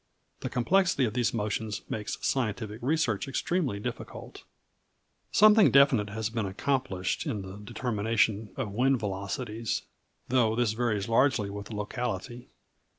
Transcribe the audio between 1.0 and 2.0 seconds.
of these motions